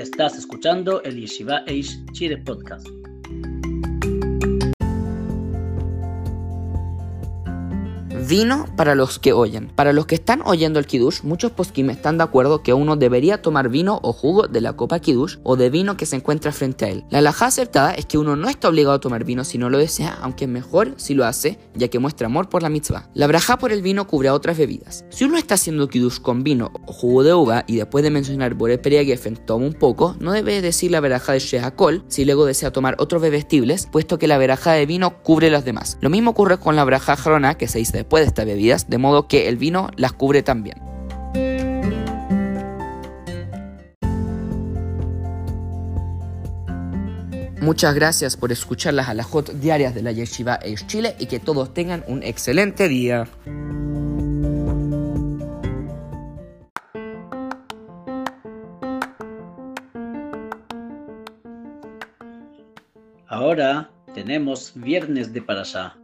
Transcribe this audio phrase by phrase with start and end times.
[0.00, 2.99] Estás escuchando el Yeshiva Eish Chile Podcast.
[8.30, 9.72] Vino para los que oyen.
[9.74, 13.42] Para los que están oyendo el Kiddush, muchos poskim están de acuerdo que uno debería
[13.42, 16.84] tomar vino o jugo de la copa Kiddush o de vino que se encuentra frente
[16.84, 17.04] a él.
[17.10, 19.78] La alhaja acertada es que uno no está obligado a tomar vino si no lo
[19.78, 23.10] desea, aunque es mejor si lo hace, ya que muestra amor por la mitzvah.
[23.14, 25.04] La braja por el vino cubre a otras bebidas.
[25.08, 28.54] Si uno está haciendo Kiddush con vino o jugo de uva y después de mencionar
[28.54, 32.70] Bore Geffen toma un poco, no debe decir la veraja de Shehakol si luego desea
[32.70, 35.98] tomar otros bebestibles, puesto que la veraja de vino cubre las demás.
[36.00, 38.98] Lo mismo ocurre con la braja Jarona que se dice después de estas bebidas, de
[38.98, 40.90] modo que el vino las cubre también.
[47.60, 51.74] Muchas gracias por escuchar las alajot diarias de la Yeshiva Eish Chile y que todos
[51.74, 53.28] tengan un excelente día.
[63.26, 65.99] Ahora tenemos viernes de Parashá.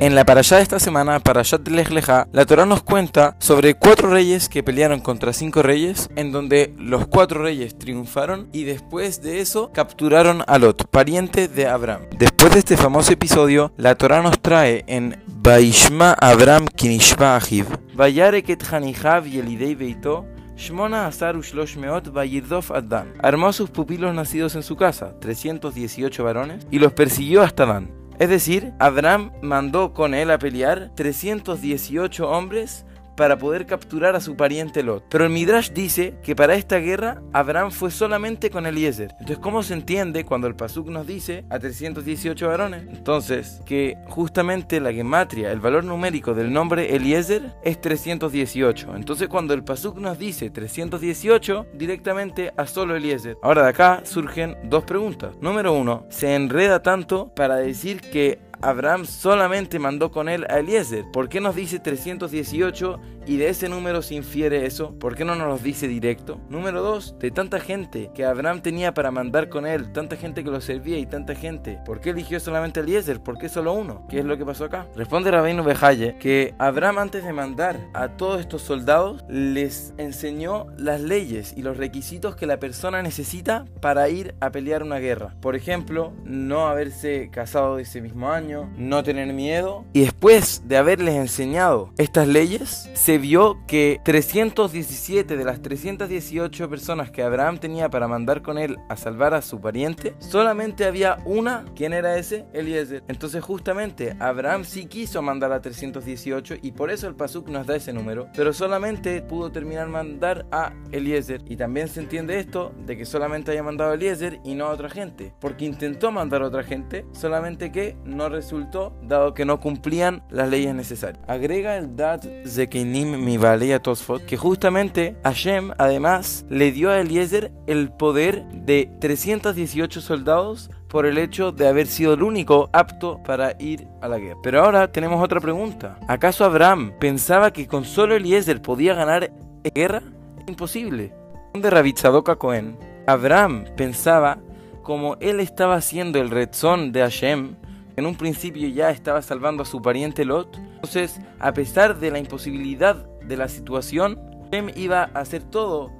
[0.00, 4.08] En la parashá de esta semana, Parashat Lech Lecha, la Torah nos cuenta sobre cuatro
[4.08, 9.40] reyes que pelearon contra cinco reyes, en donde los cuatro reyes triunfaron y después de
[9.40, 12.02] eso capturaron a Lot, pariente de Abraham.
[12.16, 18.62] Después de este famoso episodio, la Torah nos trae en Baishma Abraham Kinishba Ahiv, Vayareket
[18.72, 20.26] Hanihav Yelidei Beito,
[20.56, 23.14] Shmona Ushlosh Meot Vayirdof Addan.
[23.20, 27.98] Armó a sus pupilos nacidos en su casa, 318 varones, y los persiguió hasta Dan.
[28.18, 32.84] Es decir, Abraham mandó con él a pelear 318 hombres
[33.18, 35.04] para poder capturar a su pariente Lot.
[35.10, 39.10] Pero el Midrash dice que para esta guerra Abraham fue solamente con Eliezer.
[39.18, 42.84] Entonces, ¿cómo se entiende cuando el Pasuk nos dice a 318 varones?
[42.88, 48.94] Entonces, que justamente la gematria, el valor numérico del nombre Eliezer es 318.
[48.94, 53.36] Entonces, cuando el Pasuk nos dice 318, directamente a solo Eliezer.
[53.42, 55.34] Ahora de acá surgen dos preguntas.
[55.40, 61.04] Número uno, se enreda tanto para decir que Abraham solamente mandó con él a Eliezer.
[61.12, 64.98] ¿Por qué nos dice 318 y de ese número se infiere eso?
[64.98, 66.40] ¿Por qué no nos lo dice directo?
[66.48, 67.18] Número 2.
[67.18, 70.98] De tanta gente que Abraham tenía para mandar con él, tanta gente que lo servía
[70.98, 73.20] y tanta gente, ¿por qué eligió solamente a Eliezer?
[73.20, 74.06] ¿Por qué solo uno?
[74.08, 74.88] ¿Qué es lo que pasó acá?
[74.96, 81.00] Responde Rabino Bejaye que Abraham antes de mandar a todos estos soldados les enseñó las
[81.00, 85.34] leyes y los requisitos que la persona necesita para ir a pelear una guerra.
[85.40, 89.84] Por ejemplo, no haberse casado ese mismo año no tener miedo.
[89.92, 97.10] Y después de haberles enseñado estas leyes, se vio que 317 de las 318 personas
[97.10, 101.64] que Abraham tenía para mandar con él a salvar a su pariente, solamente había una,
[101.74, 102.46] ¿quién era ese?
[102.52, 103.02] Eliezer.
[103.08, 107.76] Entonces justamente Abraham sí quiso mandar a 318 y por eso el Pasuk nos da
[107.76, 111.42] ese número, pero solamente pudo terminar mandar a Eliezer.
[111.46, 114.70] Y también se entiende esto de que solamente haya mandado a Eliezer y no a
[114.70, 119.58] otra gente, porque intentó mandar a otra gente, solamente que no resultó dado que no
[119.58, 121.24] cumplían las leyes necesarias.
[121.26, 127.90] Agrega el Dat Zekinim Mivalea Tosfot que justamente Hashem además le dio a Eliezer el
[127.90, 133.88] poder de 318 soldados por el hecho de haber sido el único apto para ir
[134.00, 134.38] a la guerra.
[134.40, 135.98] Pero ahora tenemos otra pregunta.
[136.06, 139.32] ¿Acaso Abraham pensaba que con solo Eliezer podía ganar
[139.74, 140.02] guerra?
[140.46, 141.12] Imposible.
[141.54, 142.78] De Rabitzadoka Cohen,
[143.08, 144.38] Abraham pensaba
[144.84, 147.56] como él estaba haciendo el rezón de Hashem,
[147.98, 150.56] en un principio ya estaba salvando a su pariente Lot.
[150.56, 155.90] Entonces, a pesar de la imposibilidad de la situación, Hashem iba a hacer todo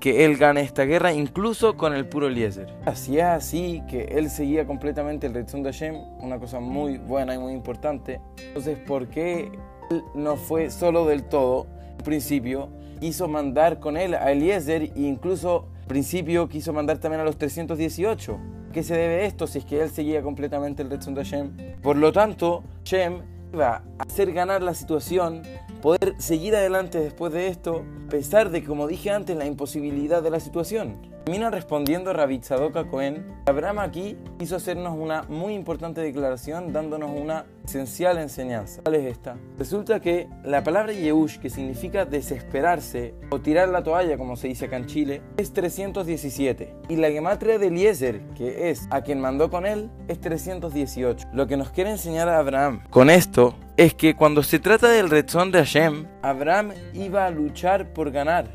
[0.00, 2.74] que él gane esta guerra, incluso con el puro Eliezer.
[2.86, 7.38] Es así que él seguía completamente el rezón de Hashem, una cosa muy buena y
[7.38, 8.20] muy importante.
[8.48, 9.52] Entonces, ¿por qué
[9.90, 11.68] él no fue solo del todo?
[11.98, 17.20] En principio, quiso mandar con él a Eliezer e incluso al principio quiso mandar también
[17.20, 20.98] a los 318 qué se debe esto si es que él seguía completamente el Red
[20.98, 21.80] de Hashem?
[21.80, 25.42] Por lo tanto, Shem iba a hacer ganar la situación,
[25.84, 30.30] poder seguir adelante después de esto, a pesar de, como dije antes, la imposibilidad de
[30.30, 30.96] la situación.
[31.26, 33.26] Termina respondiendo Rabitzadoka Cohen.
[33.44, 38.80] Abraham aquí quiso hacernos una muy importante declaración dándonos una esencial enseñanza.
[38.82, 39.36] ¿Cuál es esta?
[39.58, 44.66] Resulta que la palabra Yehush, que significa desesperarse o tirar la toalla, como se dice
[44.66, 46.74] acá en Chile, es 317.
[46.88, 51.28] Y la gematria de Eliezer, que es a quien mandó con él, es 318.
[51.34, 55.10] Lo que nos quiere enseñar a Abraham con esto es que cuando se trata del
[55.10, 58.46] rezón de Hashem, Abraham iba a luchar por ganar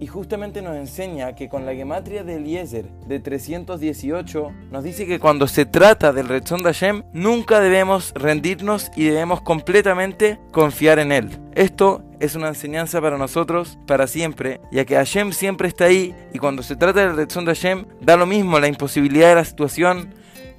[0.00, 5.18] Y justamente nos enseña que con la gematria de Eliezer de 318 nos dice que
[5.18, 11.12] cuando se trata del Retzon de Hashem nunca debemos rendirnos y debemos completamente confiar en
[11.12, 11.30] él.
[11.54, 16.38] Esto es una enseñanza para nosotros para siempre, ya que Hashem siempre está ahí y
[16.38, 20.12] cuando se trata del Retzon de Hashem da lo mismo la imposibilidad de la situación,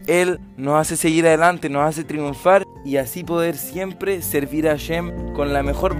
[0.07, 5.33] él nos hace seguir adelante, nos hace triunfar y así poder siempre servir a Hashem
[5.33, 5.95] con la mejor...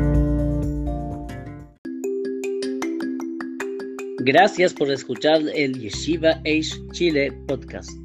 [4.19, 8.05] Gracias por escuchar el Yeshiva Age Chile podcast.